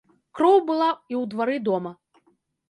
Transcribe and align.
Кроў 0.37 0.55
была 0.69 0.87
і 1.11 1.13
ў 1.21 1.31
двары 1.35 1.59
дома. 1.69 1.91